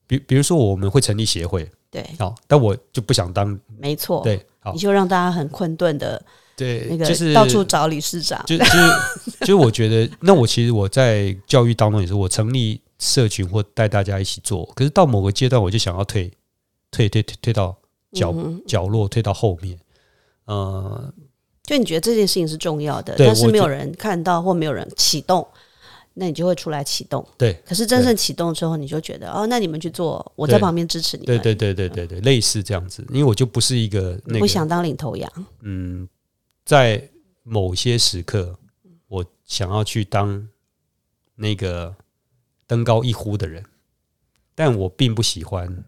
[0.08, 6.20] 比比如说我们会成立协会，对，好，但我就不想当，没错，对，好，你就让大家很困顿的，
[6.60, 8.76] 对，那个就是到处找理事长，就就是
[9.40, 12.80] 就是我觉得，那我其实我在教育当中也是，我成立。
[13.02, 16.30] 社群或带大家一起做，可是到某个阶段，我就想要退，
[16.90, 17.74] 退退退退到
[18.12, 18.30] 角
[18.66, 19.78] 角落，退到后面。
[20.44, 21.10] 呃，
[21.64, 25.48] 就你觉得这件事情是重要的，但是没有人看到或没有人启动，
[26.12, 27.26] 那你就会出来启动。
[27.38, 31.24] 对，可是真正启动之后，你就觉得哦，那你们去做，我在旁边支持你。
[31.24, 35.46] 对对对对对对，类似这样子，因为我就不是一个那不想当领头羊。
[35.62, 36.06] 嗯，
[36.70, 37.10] 在
[37.42, 38.56] 某些时刻，
[39.08, 40.48] 我想要去当
[41.34, 41.96] 那个。
[42.70, 43.64] 登高一呼的人，
[44.54, 45.84] 但我并不喜欢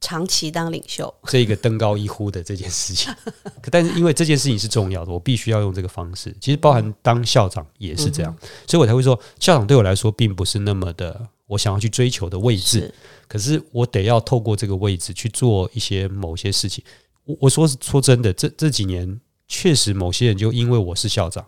[0.00, 3.12] 长期当领袖这个登高一呼的这件事情。
[3.60, 6.34] 可但是因为这件事情是重要的，我必须要用这个方式。
[6.40, 8.34] 其实包含当校长也是这样，
[8.66, 12.90] 所以我才会说，校长对我来说并不是那么的我想要去追求的位置。
[13.28, 16.82] 可是我得要透过这个位置去做一些某些事情。
[17.24, 19.20] 我我说说真的，这这几年
[19.52, 21.44] 确实某些人就因为我是校长，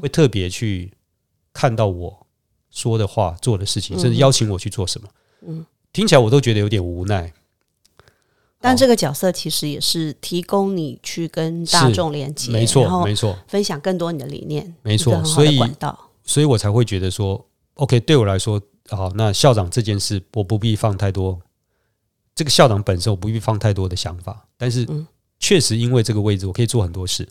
[0.00, 0.90] 会特别去
[1.52, 2.26] 看到我。
[2.70, 5.06] 说的话、做的事情，甚至邀请我去做什么，
[5.46, 7.30] 嗯，听起来我都觉得有点无奈。
[8.58, 15.22] 但这个角色其实也是提供你去跟大众连接，没错，没错，分享更多你的理念，没错。
[15.22, 15.60] 所以，
[16.24, 21.38] 所以我才会觉得说，OK，对我来说，好，那校长这件事，我不必放太多
[22.34, 24.88] 这个校长本身我不必放太多的想法，但是
[25.42, 27.28] 确实因为这个位置，我可以做很多事，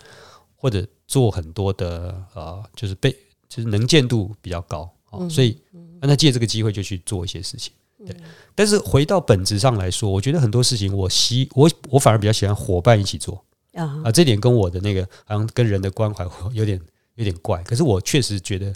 [0.55, 3.11] 或者做很多的呃，就是被
[3.49, 5.57] 就是能见度比较高啊，所以
[5.99, 7.73] 让他借这个机会就去做一些事情。
[8.05, 8.15] 对，
[8.53, 13.43] 但是回到本质上来说，我觉得很多事情我希我我反而比较喜欢伙伴一起做
[13.73, 16.79] 啊啊，这点跟我的那个好像跟人的关怀 有点
[17.15, 18.71] 有点怪，可是我确实觉得。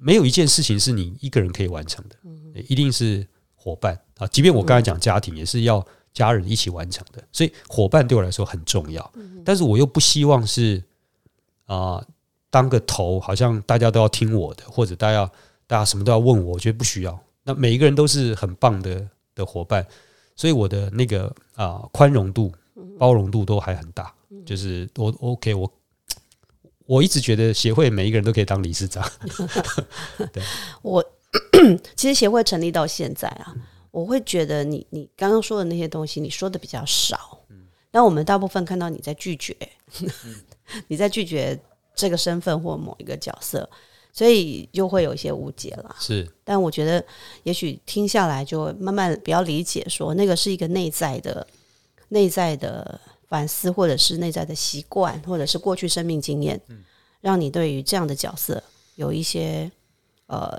[0.00, 2.14] 没有一件事情是你一个人可以完成的，
[2.68, 4.28] 一定是伙伴啊。
[4.28, 7.22] 即便我刚才讲家庭，也是要家人一起完成的。
[7.32, 9.12] 所以伙伴对我来说很重要，
[9.44, 10.82] 但是我又不希望是
[11.66, 12.04] 啊
[12.50, 15.30] 当个头，好像大家都要听我的，或者大家
[15.66, 16.52] 大家什么都要问我。
[16.54, 17.18] 我觉得不需要。
[17.44, 19.86] 那每一个人都是很棒的的伙伴，
[20.36, 22.52] 所以我的那个啊宽容度、
[22.98, 24.12] 包容度都还很大。
[24.44, 25.72] 就是我 OK 我。
[26.86, 29.06] 我一直觉得协会每一个人都可以当理事长。
[30.32, 30.42] 对，
[30.80, 31.04] 我
[31.94, 33.54] 其实协会成立到现在啊，
[33.90, 37.38] 我会觉得你你刚刚说的那些东西，你说的比较少。
[37.48, 39.56] 嗯，那我们大部分看到你在拒绝，
[40.88, 41.58] 你在拒绝
[41.94, 43.68] 这个身份或某一个角色，
[44.12, 45.96] 所以就会有一些误解了。
[45.98, 47.04] 是，但我觉得
[47.42, 51.46] 也许听下来就慢慢比较理解，说那个是一个内在的
[52.08, 53.00] 内在的。
[53.28, 56.58] 反思，或者是内在的习惯，或者是过去生命经验，
[57.20, 58.62] 让你对于这样的角色
[58.94, 59.70] 有一些
[60.28, 60.58] 呃，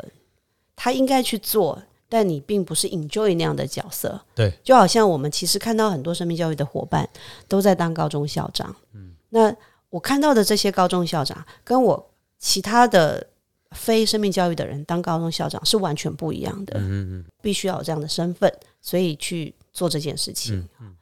[0.76, 4.19] 他应该去做，但你并不是 enjoy 那样的角色。
[4.36, 7.08] 对，就好像我们其实看到很多生命教育的伙伴
[7.48, 8.76] 都在当高中校长。
[8.93, 9.56] 嗯，那
[9.89, 13.26] 我看到的这些高中校长，跟我其他的
[13.72, 16.80] 非生命教育的人当高中校长是完全不一样的。
[16.80, 20.67] 嗯嗯，必须要有这样的身份，所以去做这件事情。
[20.82, 20.95] 嗯。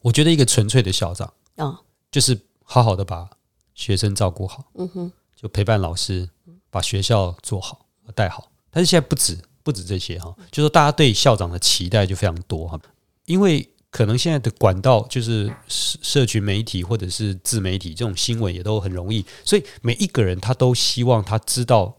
[0.00, 3.28] 我觉得一个纯粹的校长啊，就是好好的把
[3.74, 6.30] 学生照顾好，嗯哼，就陪伴老师，
[6.70, 8.50] 把学校做好带好。
[8.70, 12.80] 但是现在不止不止这些哈，就说大家对校长的期待就非常多哈，
[13.24, 21.92] 因为可能现在的管道就是社社群媒体或者是自媒体这种新闻也都很容易，所以每一个人他都希望他知道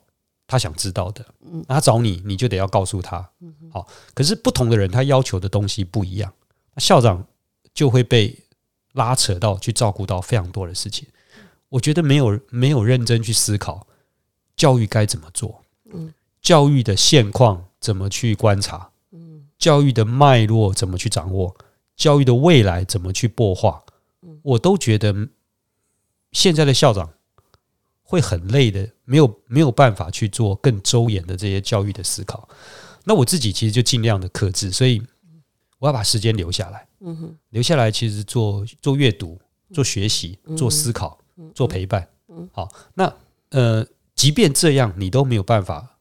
[0.47, 3.86] 他想知道的，嗯，他找你你就得要告诉他，嗯，好。
[4.13, 6.32] 可是不同的人他要求的东西不一样，
[6.78, 7.25] 校长。
[7.73, 8.34] 就会被
[8.93, 11.06] 拉扯到去照顾到非常多的事情，
[11.67, 13.86] 我觉得没有没有认真去思考
[14.56, 15.62] 教育该怎么做，
[15.93, 16.13] 嗯，
[16.46, 21.58] 教育的现况怎么去观察，嗯，教育的脉络怎么去掌握，
[21.96, 23.84] 教育的未来怎么去擘画，
[24.44, 25.28] 我都觉得
[26.34, 27.12] 现在的校长
[28.04, 32.48] 会很累的，没有没有办法去做更周延的这些教育的思考。
[33.06, 35.02] 那我自己其实就尽量的克制，所以
[35.80, 36.88] 我要把时间留下来。
[37.00, 39.40] 嗯，留下来其实做做阅读、
[39.74, 41.18] 做学习、做思考、
[41.56, 42.08] 做陪伴。
[42.52, 43.12] 好，那
[43.50, 45.95] 呃，即便这样，你都没有办法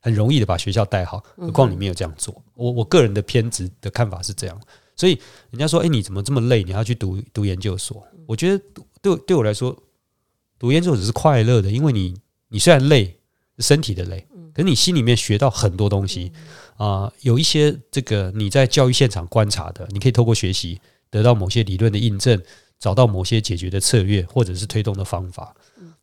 [0.00, 2.42] 很容易的把学校带好，何况你没有这样做。
[2.54, 4.60] 我我个人的偏执的看法是这样，
[4.96, 5.18] 所以
[5.50, 6.62] 人家说，哎，你怎么这么累？
[6.62, 8.06] 你要去读读研究所？
[8.26, 8.64] 我觉得
[9.00, 9.76] 对对我来说，
[10.58, 12.14] 读研究所只是快乐的，因为你
[12.48, 13.18] 你虽然累，
[13.58, 16.32] 身体的累，可是你心里面学到很多东西。
[16.76, 20.80] 啊，有一些这个你在教育现场观察的，你可以透过学习
[21.10, 22.40] 得到某些理论的印证，
[22.78, 25.54] 找到某些解决的策略或者是推动的方法。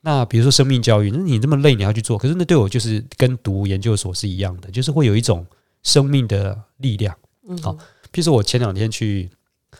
[0.01, 5.45] 那比如说生命教育，那你这么累你要去做，可是那对我就是跟读研究所是一样的，就是会有一种
[5.81, 7.15] 生命的力量。
[7.61, 7.73] 好，
[8.11, 9.29] 譬如说我前两天去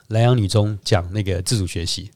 [0.08, 2.10] 莱阳女中讲那个自主学习，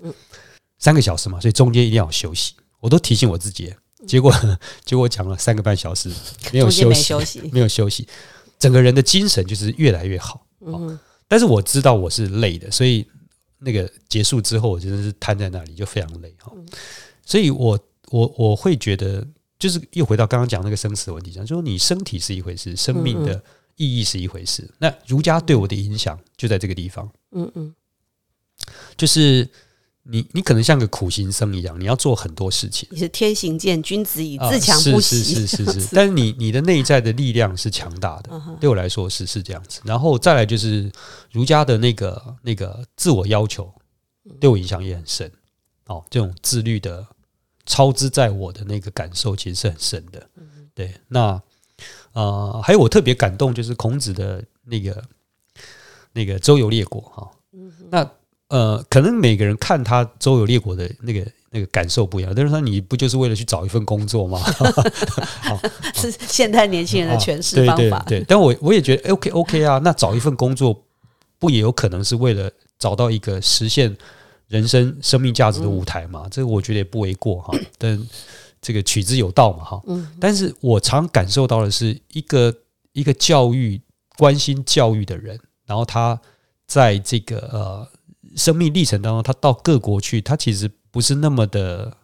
[0.80, 3.72] 三个小时嘛，所以中间一定要休息，我都提醒我自己，
[4.08, 4.34] 结果
[4.84, 6.12] 结果讲了三个半小时，
[6.52, 8.08] 没有休息，没有休息。
[8.58, 13.08] 整个人的精神就是越来越好，嗯，但是我知道我是累的，所以
[13.60, 16.52] 那个结束之后，我真的是瘫在那里，就非常累哈。
[17.26, 19.26] 所以我我我会觉得，
[19.60, 23.44] 就是又回到刚刚讲那个生死的问题上，就说你身体是一回事，生命的
[23.76, 24.70] 意义是一回事。
[24.80, 27.76] 那儒家对我的影响就在这个地方，嗯嗯，
[28.98, 29.48] 就是。
[30.04, 32.88] 你你可能像个苦行僧一样，你要做很多事情。
[32.92, 35.24] 你是天行健，君子以自强不息。
[35.24, 35.96] 是是是是是。
[35.96, 39.82] 但是你你的内在的力量是强大的，对我来说是是这样子。
[39.84, 40.92] 然后再来就是
[41.32, 43.72] 儒家的那个那个自我要求，
[44.40, 45.32] 对我影响也很深。
[45.86, 47.06] 哦，这种自律的
[47.66, 50.30] 超之在我的那个感受其实是很深的。
[50.74, 51.42] 对，那
[52.14, 55.04] 呃，还有我特别感动就是孔子的那个
[56.14, 57.32] 那个周游列国哈。
[57.90, 58.10] 那
[58.50, 62.34] 呃，可能每个人看他周游列国的那个那个感受不一样。
[62.36, 64.40] 但是说你不就是为了去找一份工作吗？
[65.94, 68.04] 是现代年轻人的诠释方法。
[68.08, 69.80] 对，但我我也觉得 OK OK 啊。
[69.84, 70.84] 那找一份工作，
[71.38, 73.96] 不也有可能是为了找到一个实现
[74.48, 76.28] 人生生命价值的舞台嘛？
[76.32, 77.58] 这个我觉得也不为过哈。
[77.78, 78.08] 但
[78.62, 79.82] 这个取之有道嘛哈。
[79.88, 80.10] 嗯。
[80.20, 82.54] 但是我常感受到的是一个
[82.94, 83.80] 一个教育
[84.18, 85.40] 关心教育的人。
[85.68, 86.20] 然后他
[86.66, 87.88] 在这个呃
[88.36, 91.96] 生命历程当中，他到各国去，他其实不是那么的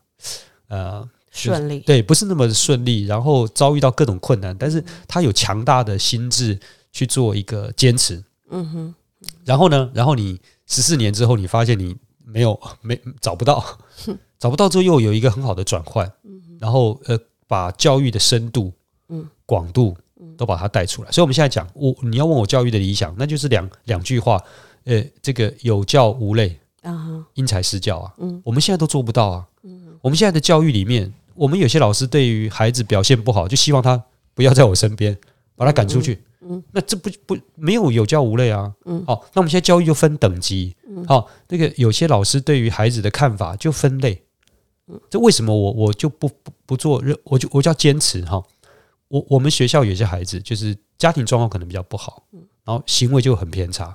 [0.67, 6.59] 呃顺利，对，不是那么顺利，然后遭遇到各种困难，但是他有强大的心智
[6.91, 8.23] 去做一个坚持。
[8.49, 8.95] 嗯哼，
[9.43, 13.63] 然后呢，然后你十四年之后，你发现你没有没找不到，
[14.39, 16.11] 找不到之后又有一个很好的转换，
[16.59, 18.73] 然后呃，把教育的深度、
[19.09, 19.27] 嗯。
[19.47, 19.95] 广度
[20.37, 21.11] 都把它带出来。
[21.11, 24.43] 所以我们现在讲，我你要问我教育的理想，那就是两两句话，
[24.85, 31.13] 呃，这个有教无类啊，因材施教啊，嗯，我们现在都做不到啊，嗯，我们现在的教育里面。
[31.37, 34.01] 我们有些老师对于孩子表现不好，就希望他
[34.33, 35.17] 不要在我身边，
[35.57, 36.23] 把他赶出去。
[36.39, 38.73] 嗯，那这不不没有有教无类啊。
[38.85, 40.73] 嗯，好，那我们现在教育就分等级。
[40.87, 44.23] 嗯，好，那个有些老师对于孩子的看法就分类。
[44.87, 47.03] 嗯，这为什么我我就不不不做？
[47.25, 48.41] 我就我就要坚持哈。
[49.09, 52.23] 我我们学校有些孩子就是家庭状况可能比较不好，
[52.63, 53.93] 然后行为就很偏差。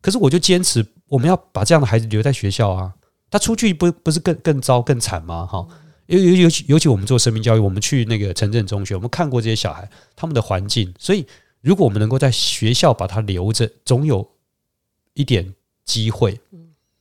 [0.00, 2.94] 可是我就坚持，我们要把这样的孩子留在学校啊。
[3.30, 5.46] 他出去不不是更更糟更惨吗？
[5.46, 5.66] 哈。
[6.06, 11.26] 尤尤尤其尤其我们做生命教育，我们去那个城镇中学，我们看过这些小孩他们的环境，所以
[11.60, 14.28] 如果我们能够在学校把他留着，总有
[15.14, 16.38] 一点机会。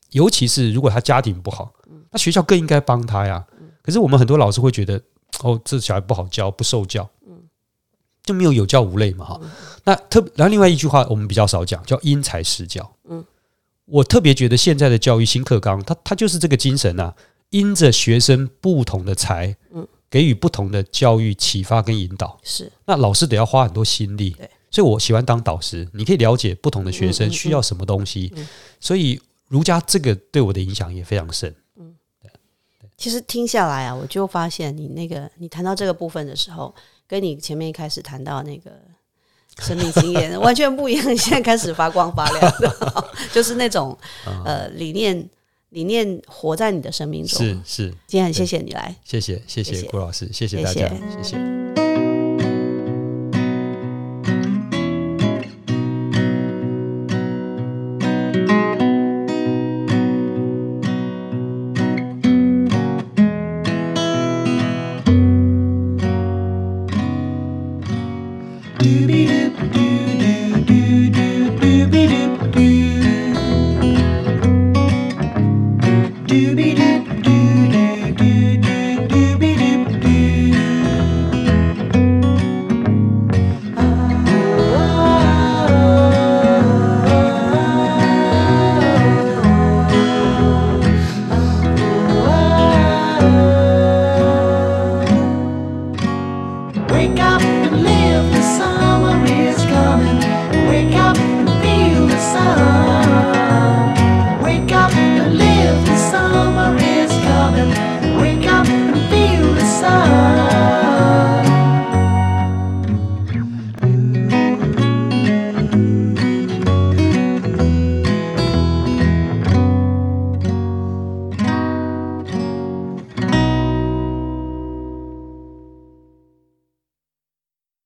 [0.09, 1.71] 尤其是如果他家庭不好，
[2.09, 3.45] 那学校更应该帮他呀。
[3.83, 4.99] 可是我们很多老师会觉得，
[5.43, 7.07] 哦，这小孩不好教，不受教，
[8.25, 9.41] 就没有有教无类嘛哈。
[9.83, 12.91] 那特然后另外一句话我们比较少讲，叫因材施教。
[13.07, 13.23] 嗯，
[13.85, 17.13] 我特别觉得现在的教育新课纲，它它就是这个精神呐。
[17.51, 25.87] 因着学生不同的才，嗯，给予不同的教育启发跟引导，是那老师得要花很多心力，对，所以我喜欢当导师。
[25.93, 28.33] 你可以了解不同的学生需要什么东西，
[28.79, 31.55] 所以儒家这个对我的影响也非常深。
[31.77, 32.29] 嗯，对。
[32.97, 36.73] 其实听下来啊，我就发现你那个你谈到这个部分的时候，
[37.07, 38.71] 跟你前面一开始谈到那个
[39.59, 41.03] 生命经验 完全不一样。
[41.17, 42.53] 现在开始发光发亮，
[43.33, 43.97] 就是那种
[44.45, 45.29] 呃理念。
[45.69, 47.89] 理念活在你的生命中，是是。
[48.07, 51.64] 今天很谢谢你来，谢谢谢谢郭老师，谢谢大家，谢谢。